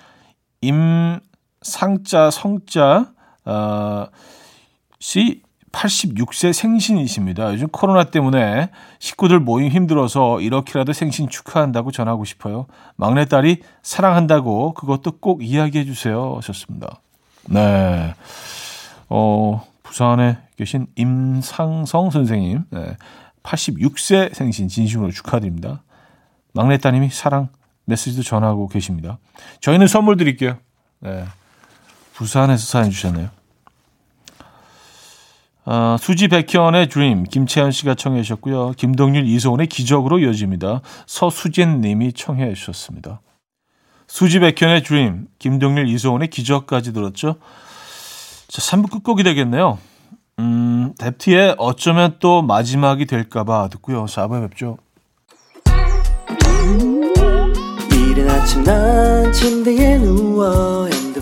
임상자 0.61 2.31
성자 2.31 3.11
어, 3.45 4.07
씨 4.99 5.41
86세 5.75 6.53
생신이십니다. 6.53 7.53
요즘 7.53 7.67
코로나 7.67 8.05
때문에 8.05 8.69
식구들 8.99 9.41
모임 9.41 9.69
힘들어서 9.69 10.39
이렇게라도 10.39 10.93
생신 10.93 11.27
축하한다고 11.29 11.91
전하고 11.91 12.23
싶어요. 12.23 12.65
막내딸이 12.95 13.61
사랑한다고 13.83 14.73
그것도 14.73 15.19
꼭 15.19 15.43
이야기해 15.43 15.83
주세요. 15.83 16.35
하셨습니다. 16.37 17.01
네. 17.49 18.15
어, 19.09 19.67
부산에 19.83 20.37
계신 20.55 20.87
임상성 20.95 22.09
선생님. 22.09 22.63
네. 22.69 22.97
86세 23.43 24.33
생신 24.33 24.69
진심으로 24.69 25.11
축하드립니다. 25.11 25.83
막내 26.53 26.77
따님이 26.77 27.09
사랑 27.09 27.49
메시지도 27.83 28.23
전하고 28.23 28.69
계십니다. 28.69 29.19
저희는 29.59 29.87
선물 29.87 30.15
드릴게요. 30.17 30.57
네. 31.01 31.25
부산에서 32.13 32.65
사연 32.65 32.89
주셨네요. 32.89 33.29
아, 35.67 35.97
수지 35.99 36.27
백현의 36.27 36.89
드림 36.89 37.23
김채연 37.23 37.71
씨가 37.71 37.95
청해 37.95 38.21
주셨고요. 38.21 38.73
김동률 38.77 39.25
이소은의 39.25 39.67
기적으로 39.67 40.19
이어집니다. 40.19 40.81
서수진 41.07 41.81
님이 41.81 42.13
청해 42.13 42.53
주셨습니다. 42.53 43.21
수지 44.07 44.39
백현의 44.39 44.83
드림 44.83 45.27
김동률 45.39 45.87
이소은의 45.87 46.29
기적까지 46.29 46.93
들었죠. 46.93 47.37
자, 48.47 48.61
3부 48.61 48.91
끝곡이 48.91 49.23
되겠네요. 49.23 49.79
음, 50.37 50.93
뎁티의 50.99 51.55
어쩌면 51.57 52.17
또 52.19 52.43
마지막이 52.43 53.05
될까봐 53.07 53.69
듣고요. 53.69 54.05
4부에 54.05 54.47
뵙죠. 54.49 54.77
이른 57.91 58.29
아침 58.29 58.63
난 58.63 59.33
침대에 59.33 59.97
누워 59.97 60.87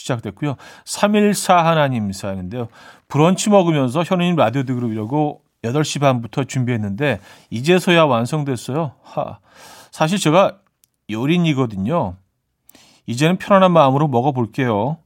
시작됐고요. 0.00 0.56
314 0.84 1.64
하나님 1.64 2.12
사연인데요. 2.12 2.68
브런치 3.08 3.50
먹으면서 3.50 4.02
현우님 4.02 4.36
라디오 4.36 4.62
들으려고 4.64 5.42
8시 5.62 6.00
반부터 6.00 6.44
준비했는데 6.44 7.20
이제서야 7.50 8.04
완성됐어요. 8.04 8.92
하. 9.02 9.38
사실 9.90 10.18
제가 10.18 10.58
요린이거든요. 11.10 12.16
이제는 13.06 13.36
편안한 13.36 13.72
마음으로 13.72 14.08
먹어볼게요. 14.08 14.98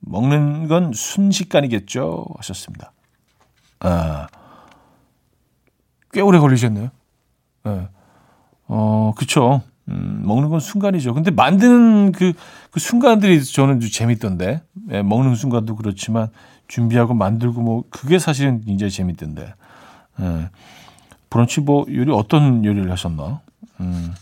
먹는 0.00 0.68
건 0.68 0.92
순식간이겠죠. 0.92 2.26
하셨습니다. 2.36 2.92
아, 3.80 4.26
꽤 6.12 6.20
오래 6.20 6.38
걸리셨네요. 6.38 6.90
네. 7.64 7.88
어, 8.68 9.12
그쵸. 9.16 9.62
음, 9.88 10.22
먹는 10.24 10.48
건 10.48 10.60
순간이죠. 10.60 11.14
근데 11.14 11.30
만드는 11.30 12.12
그, 12.12 12.32
그 12.70 12.80
순간들이 12.80 13.44
저는 13.44 13.80
좀 13.80 13.90
재밌던데. 13.90 14.62
예, 14.90 15.02
먹는 15.02 15.34
순간도 15.34 15.76
그렇지만 15.76 16.28
준비하고 16.68 17.14
만들고 17.14 17.60
뭐 17.60 17.84
그게 17.90 18.18
사실은 18.18 18.62
굉장히 18.64 18.90
재밌던데. 18.90 19.54
예. 20.20 20.48
브런치 21.28 21.60
뭐 21.60 21.84
요리 21.90 22.12
어떤 22.12 22.64
요리를 22.64 22.90
하셨나? 22.90 23.40
음. 23.80 24.14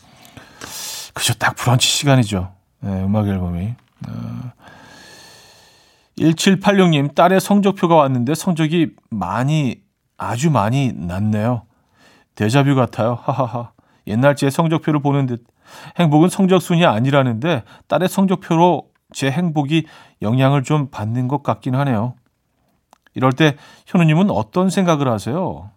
그죠. 1.15 1.35
딱 1.35 1.55
브런치 1.57 1.87
시간이죠. 1.87 2.53
예, 2.85 2.89
음악 2.89 3.29
앨범이. 3.29 3.75
어. 4.09 4.53
1786님, 6.19 7.15
딸의 7.15 7.41
성적표가 7.41 7.95
왔는데 7.95 8.35
성적이 8.35 8.91
많이, 9.11 9.81
아주 10.17 10.51
많이 10.51 10.93
났네요. 10.93 11.63
데자뷰 12.35 12.75
같아요. 12.75 13.19
하하하. 13.23 13.73
옛날 14.07 14.37
제 14.37 14.51
성적표를 14.51 15.01
보는 15.01 15.27
듯 15.27 15.45
행복은 15.99 16.29
성적순이 16.29 16.87
아니라는데 16.87 17.63
딸의 17.89 18.09
성적표로 18.09 18.91
제 19.13 19.31
행복이 19.31 19.87
영향을 20.23 20.63
좀 20.63 20.91
받는 20.91 21.29
것 21.29 21.43
같긴 21.43 21.75
하네요. 21.75 22.15
이럴 23.15 23.33
때 23.33 23.57
현우님은 23.87 24.31
어떤 24.31 24.71
생각을 24.71 25.09
하세요? 25.09 25.71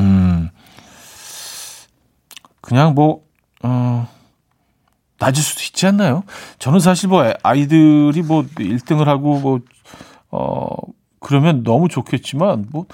음, 0.00 0.50
그냥 2.60 2.94
뭐, 2.94 3.22
어, 3.62 4.08
낮을 5.18 5.42
수도 5.42 5.62
있지 5.62 5.86
않나요? 5.86 6.24
저는 6.58 6.80
사실 6.80 7.08
뭐 7.08 7.32
아이들이 7.42 8.22
뭐 8.22 8.42
1등을 8.42 9.04
하고 9.04 9.38
뭐, 9.40 9.60
어, 10.30 10.68
그러면 11.20 11.62
너무 11.62 11.88
좋겠지만 11.88 12.66
뭐, 12.70 12.86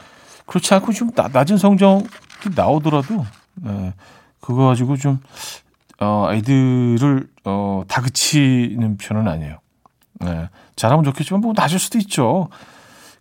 그렇지 0.46 0.74
않고 0.74 0.92
좀 0.92 1.10
낮은 1.14 1.58
성적이 1.58 2.06
나오더라도, 2.54 3.24
네, 3.54 3.94
그거 4.42 4.66
가지고 4.66 4.96
좀, 4.98 5.20
어, 6.00 6.26
아이들을, 6.28 7.28
어, 7.44 7.82
다그치는 7.88 8.98
편은 8.98 9.26
아니에요. 9.28 9.58
네, 10.20 10.48
잘하면 10.76 11.04
좋겠지만 11.04 11.40
뭐 11.40 11.52
낮을 11.56 11.78
수도 11.78 11.96
있죠. 11.98 12.48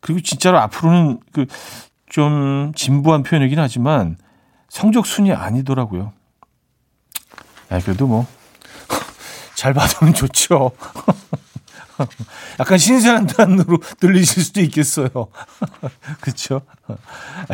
그리고 0.01 0.19
진짜로 0.19 0.59
앞으로는 0.59 1.19
그, 1.31 1.45
좀 2.09 2.73
진부한 2.75 3.23
표현이긴 3.23 3.57
하지만 3.59 4.17
성적 4.67 5.05
순이 5.05 5.31
아니더라고요. 5.31 6.11
아, 7.69 7.79
그래도 7.79 8.07
뭐, 8.07 8.25
잘 9.55 9.73
받으면 9.73 10.13
좋죠. 10.13 10.71
약간 12.59 12.77
신선한 12.79 13.27
단어로 13.27 13.77
들리실 13.99 14.43
수도 14.43 14.59
있겠어요. 14.61 15.09
그렇죠? 16.19 16.61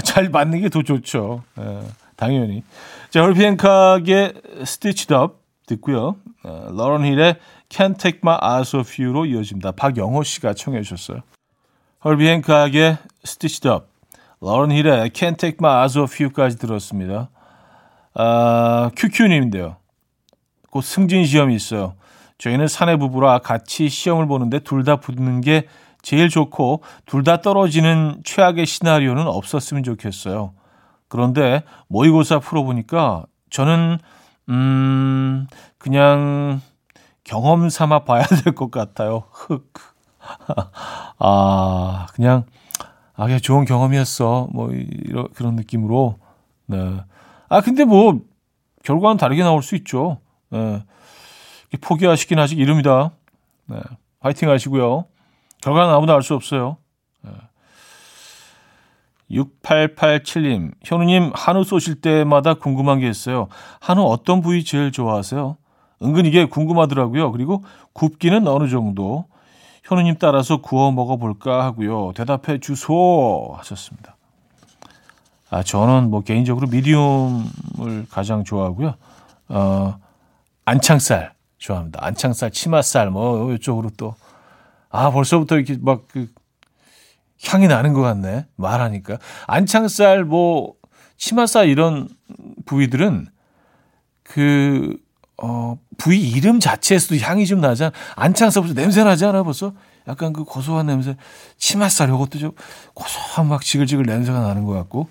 잘 0.05 0.29
맞는 0.29 0.61
게 0.61 0.69
더 0.69 0.83
좋죠. 0.83 1.43
예, 1.59 1.81
당연히. 2.17 2.63
자, 3.09 3.21
헐피앤카의 3.21 4.33
Stitched 4.61 5.15
듣고요. 5.67 6.15
어, 6.43 6.67
러런 6.71 7.05
힐의 7.05 7.35
Can't 7.69 7.97
Take 7.99 8.19
My 8.23 8.37
Eyes 8.41 8.75
Off 8.75 9.01
You로 9.01 9.25
이어집니다. 9.25 9.71
박영호 9.71 10.23
씨가 10.23 10.53
청해 10.53 10.81
주셨어요. 10.81 11.21
헐비앤카의 12.03 12.97
Stitched 13.25 13.67
Up, 13.67 13.85
러런 14.41 14.71
힐의 14.71 15.09
Can't 15.11 15.37
Take 15.37 15.57
My 15.61 15.77
Eyes 15.77 15.97
Off 15.97 16.21
You까지 16.21 16.57
들었습니다. 16.57 17.29
아, 18.13 18.89
큐큐님인데요. 18.95 19.77
곧 20.71 20.81
승진 20.81 21.25
시험이 21.25 21.55
있어요. 21.55 21.95
저희는 22.39 22.67
사내 22.67 22.97
부부라 22.97 23.39
같이 23.39 23.89
시험을 23.89 24.27
보는데 24.27 24.59
둘 24.59 24.83
다 24.83 24.97
붙는 24.97 25.41
게 25.41 25.67
제일 26.01 26.29
좋고 26.29 26.83
둘 27.05 27.23
다 27.23 27.41
떨어지는 27.41 28.21
최악의 28.23 28.65
시나리오는 28.65 29.25
없었으면 29.27 29.83
좋겠어요. 29.83 30.53
그런데 31.09 31.63
모의고사 31.87 32.39
풀어보니까 32.39 33.25
저는 33.49 33.97
음 34.49 35.47
그냥 35.77 36.61
경험 37.23 37.69
삼아 37.69 38.03
봐야 38.05 38.23
될 38.43 38.53
것 38.55 38.71
같아요. 38.71 39.23
흑. 39.31 39.71
아 41.19 42.07
그냥 42.13 42.45
아 43.15 43.25
그냥 43.25 43.39
좋은 43.39 43.65
경험이었어. 43.65 44.49
뭐 44.51 44.71
이런 44.71 45.27
그런 45.33 45.55
느낌으로. 45.55 46.17
네. 46.67 46.99
아 47.49 47.61
근데 47.61 47.85
뭐 47.85 48.19
결과는 48.83 49.17
다르게 49.17 49.43
나올 49.43 49.61
수 49.63 49.75
있죠. 49.75 50.19
네. 50.49 50.83
포기하시긴 51.81 52.39
하시 52.39 52.55
이릅니다. 52.55 53.11
네. 53.65 53.79
화이팅 54.19 54.49
하시고요. 54.49 55.05
결과는 55.61 55.93
아무도 55.93 56.13
알수 56.13 56.33
없어요. 56.35 56.77
네. 59.29 59.37
6887님, 59.37 60.71
현우님, 60.83 61.31
한우 61.33 61.63
쏘실 61.63 62.01
때마다 62.01 62.55
궁금한 62.55 62.99
게 62.99 63.09
있어요. 63.09 63.47
한우 63.79 64.03
어떤 64.03 64.41
부위 64.41 64.63
제일 64.63 64.91
좋아하세요? 64.91 65.57
은근 66.03 66.25
이게 66.25 66.45
궁금하더라고요. 66.45 67.31
그리고 67.31 67.63
굽기는 67.93 68.47
어느 68.47 68.69
정도? 68.69 69.25
현우님 69.83 70.15
따라서 70.19 70.57
구워 70.57 70.91
먹어볼까 70.91 71.63
하고요. 71.63 72.11
대답해 72.13 72.59
주소 72.59 73.53
하셨습니다. 73.57 74.15
아, 75.49 75.63
저는 75.63 76.09
뭐 76.09 76.21
개인적으로 76.21 76.67
미디움을 76.67 78.05
가장 78.09 78.43
좋아하고요. 78.43 78.95
어, 79.49 79.95
안창살 80.65 81.33
좋아합니다. 81.57 81.99
안창살, 82.03 82.51
치맛살 82.51 83.09
뭐 83.11 83.53
이쪽으로 83.53 83.89
또 83.97 84.15
아, 84.89 85.09
벌써부터 85.11 85.55
이렇게 85.55 85.77
막 85.81 86.07
그 86.09 86.27
향이 87.45 87.67
나는 87.67 87.93
것 87.93 88.01
같네. 88.01 88.45
말하니까. 88.55 89.17
안창살 89.47 90.23
뭐 90.25 90.73
치맛살 91.17 91.69
이런 91.69 92.09
부위들은 92.65 93.27
그 94.23 94.97
어, 95.41 95.77
부위 95.97 96.29
이름 96.29 96.59
자체에서도 96.59 97.17
향이 97.21 97.45
좀 97.45 97.61
나잖아. 97.61 97.91
안창살부터 98.15 98.73
냄새 98.73 99.03
나지 99.03 99.25
않아 99.25 99.43
벌써? 99.43 99.73
약간 100.07 100.33
그 100.33 100.43
고소한 100.43 100.87
냄새. 100.87 101.15
치맛살 101.57 102.09
이것도 102.09 102.39
좀 102.39 102.51
고소한 102.93 103.47
막 103.47 103.61
지글지글 103.61 104.05
냄새가 104.05 104.39
나는 104.39 104.63
것 104.65 104.73
같고. 104.73 105.07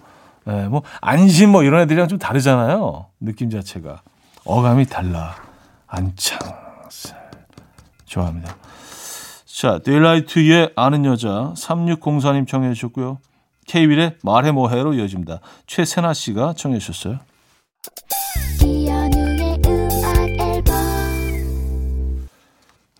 예, 0.48 0.66
뭐 0.68 0.82
안심 1.00 1.50
뭐 1.50 1.62
이런 1.64 1.80
애들이랑 1.82 2.08
좀 2.08 2.18
다르잖아요. 2.18 3.06
느낌 3.20 3.50
자체가. 3.50 4.02
어감이 4.44 4.86
달라. 4.86 5.36
안창살. 5.86 7.30
좋아합니다. 8.04 8.56
자, 9.56 9.78
데일라이트의 9.78 10.72
아는 10.76 11.06
여자 11.06 11.54
3604님 11.56 12.46
청해 12.46 12.74
주셨고요. 12.74 13.16
케이윌의 13.66 14.16
말해 14.22 14.52
뭐해로 14.52 14.92
이어집니다. 14.92 15.40
최세나 15.66 16.12
씨가 16.12 16.52
청해 16.52 16.78
주셨어요. 16.78 17.20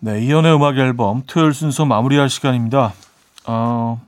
네, 0.01 0.25
이연의 0.25 0.55
음악 0.55 0.79
앨범 0.79 1.21
토요일 1.27 1.53
순서 1.53 1.85
마무리할 1.85 2.27
시간입니다. 2.27 2.91
어, 3.45 4.01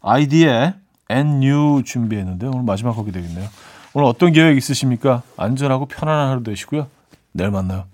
아이디의 0.00 0.74
And 1.08 1.48
You 1.48 1.84
준비했는데 1.84 2.48
오늘 2.48 2.64
마지막 2.64 2.96
곡이 2.96 3.12
되겠네요. 3.12 3.48
오늘 3.94 4.08
어떤 4.08 4.32
계획 4.32 4.56
있으십니까? 4.56 5.22
안전하고 5.36 5.86
편안한 5.86 6.30
하루 6.30 6.42
되시고요. 6.42 6.88
내일 7.30 7.52
만나요. 7.52 7.91